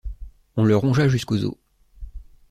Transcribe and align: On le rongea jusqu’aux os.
On 0.57 0.65
le 0.65 0.75
rongea 0.75 1.07
jusqu’aux 1.07 1.43
os. 1.45 1.53